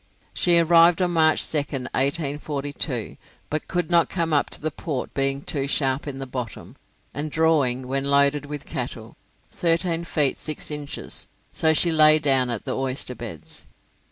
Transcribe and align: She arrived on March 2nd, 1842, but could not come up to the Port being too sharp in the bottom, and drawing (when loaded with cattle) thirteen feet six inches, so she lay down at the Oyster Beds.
She 0.33 0.57
arrived 0.57 0.99
on 0.99 1.11
March 1.11 1.43
2nd, 1.43 1.83
1842, 1.93 3.17
but 3.51 3.67
could 3.67 3.91
not 3.91 4.09
come 4.09 4.33
up 4.33 4.49
to 4.49 4.59
the 4.59 4.71
Port 4.71 5.13
being 5.13 5.43
too 5.43 5.67
sharp 5.67 6.07
in 6.07 6.17
the 6.17 6.25
bottom, 6.25 6.75
and 7.13 7.29
drawing 7.29 7.87
(when 7.87 8.05
loaded 8.05 8.47
with 8.47 8.65
cattle) 8.65 9.15
thirteen 9.51 10.03
feet 10.03 10.39
six 10.39 10.71
inches, 10.71 11.27
so 11.53 11.75
she 11.75 11.91
lay 11.91 12.17
down 12.17 12.49
at 12.49 12.65
the 12.65 12.75
Oyster 12.75 13.13
Beds. 13.13 13.67